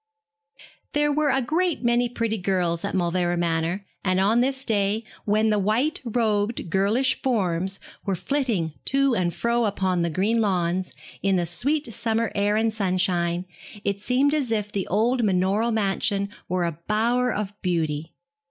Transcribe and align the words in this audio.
There 0.93 1.11
were 1.11 1.29
a 1.29 1.43
great 1.43 1.83
many 1.83 2.09
pretty 2.09 2.39
girls 2.39 2.83
at 2.83 2.95
Mauleverer 2.95 3.37
Manor, 3.37 3.85
and 4.03 4.19
on 4.19 4.41
this 4.41 4.65
day, 4.65 5.03
when 5.25 5.51
the 5.51 5.59
white 5.59 6.01
robed 6.03 6.71
girlish 6.71 7.21
forms 7.21 7.79
were 8.03 8.15
flitting 8.15 8.73
to 8.85 9.13
and 9.13 9.31
fro 9.31 9.65
upon 9.65 10.01
the 10.01 10.09
green 10.09 10.41
lawns, 10.41 10.91
in 11.21 11.35
the 11.35 11.45
sweet 11.45 11.93
summer 11.93 12.31
air 12.33 12.55
and 12.55 12.73
sunshine, 12.73 13.45
it 13.83 14.01
seemed 14.01 14.33
as 14.33 14.51
if 14.51 14.71
the 14.71 14.87
old 14.87 15.23
manorial 15.23 15.69
mansion 15.69 16.29
were 16.49 16.65
a 16.65 16.79
bower 16.87 17.31
of 17.31 17.53
beauty. 17.61 18.15